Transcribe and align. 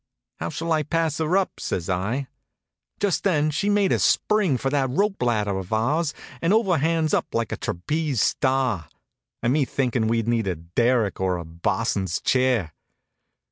"How 0.39 0.49
shall 0.49 0.71
I 0.71 0.81
pass 0.81 1.19
her 1.19 1.37
up?" 1.37 1.59
says 1.59 1.87
I. 1.87 2.25
Just 2.99 3.23
then 3.23 3.51
she 3.51 3.69
made 3.69 3.91
a 3.91 3.99
spring 3.99 4.57
for 4.57 4.71
that 4.71 4.89
rope 4.89 5.21
ladder 5.21 5.55
of 5.59 5.71
ours 5.71 6.15
and 6.41 6.51
overhands 6.53 7.13
up 7.13 7.35
like 7.35 7.51
a 7.51 7.55
trapeze 7.57 8.19
star. 8.19 8.89
An' 9.43 9.51
me 9.51 9.63
thinkin' 9.63 10.07
we'd 10.07 10.27
need 10.27 10.47
a 10.47 10.55
derrick 10.55 11.19
or 11.21 11.37
a 11.37 11.45
bo's'n's 11.45 12.19
chair! 12.19 12.73